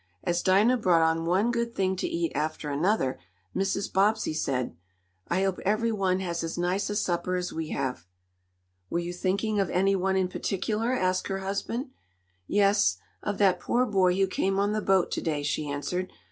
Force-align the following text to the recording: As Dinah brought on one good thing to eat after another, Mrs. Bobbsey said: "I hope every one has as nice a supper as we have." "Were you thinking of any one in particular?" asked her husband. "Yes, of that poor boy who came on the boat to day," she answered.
As 0.23 0.41
Dinah 0.41 0.77
brought 0.77 1.03
on 1.03 1.27
one 1.27 1.51
good 1.51 1.75
thing 1.75 1.95
to 1.97 2.07
eat 2.07 2.31
after 2.33 2.71
another, 2.71 3.19
Mrs. 3.55 3.93
Bobbsey 3.93 4.33
said: 4.33 4.75
"I 5.27 5.43
hope 5.43 5.59
every 5.63 5.91
one 5.91 6.21
has 6.21 6.43
as 6.43 6.57
nice 6.57 6.89
a 6.89 6.95
supper 6.95 7.35
as 7.35 7.53
we 7.53 7.67
have." 7.69 8.07
"Were 8.89 8.97
you 8.97 9.13
thinking 9.13 9.59
of 9.59 9.69
any 9.69 9.95
one 9.95 10.15
in 10.15 10.27
particular?" 10.27 10.91
asked 10.93 11.27
her 11.27 11.37
husband. 11.41 11.91
"Yes, 12.47 12.97
of 13.21 13.37
that 13.37 13.59
poor 13.59 13.85
boy 13.85 14.15
who 14.17 14.25
came 14.25 14.57
on 14.57 14.71
the 14.73 14.81
boat 14.81 15.11
to 15.11 15.21
day," 15.21 15.43
she 15.43 15.69
answered. 15.69 16.11